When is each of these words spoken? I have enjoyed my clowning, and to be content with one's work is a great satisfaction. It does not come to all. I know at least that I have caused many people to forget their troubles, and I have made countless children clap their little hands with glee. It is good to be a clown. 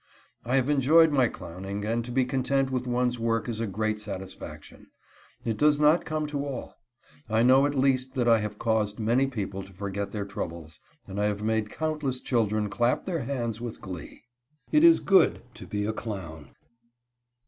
I 0.43 0.55
have 0.55 0.67
enjoyed 0.67 1.11
my 1.11 1.27
clowning, 1.27 1.85
and 1.85 2.03
to 2.05 2.11
be 2.11 2.25
content 2.25 2.71
with 2.71 2.87
one's 2.87 3.19
work 3.19 3.47
is 3.47 3.59
a 3.59 3.67
great 3.67 3.99
satisfaction. 3.99 4.87
It 5.45 5.57
does 5.57 5.79
not 5.79 6.05
come 6.05 6.25
to 6.25 6.43
all. 6.43 6.73
I 7.29 7.43
know 7.43 7.67
at 7.67 7.75
least 7.75 8.15
that 8.15 8.27
I 8.27 8.39
have 8.39 8.57
caused 8.57 8.97
many 8.97 9.27
people 9.27 9.61
to 9.61 9.71
forget 9.73 10.11
their 10.11 10.25
troubles, 10.25 10.79
and 11.05 11.21
I 11.21 11.25
have 11.25 11.43
made 11.43 11.69
countless 11.69 12.19
children 12.19 12.67
clap 12.67 13.05
their 13.05 13.19
little 13.19 13.35
hands 13.35 13.61
with 13.61 13.79
glee. 13.79 14.23
It 14.71 14.83
is 14.83 15.01
good 15.01 15.43
to 15.53 15.67
be 15.67 15.85
a 15.85 15.93
clown. 15.93 16.55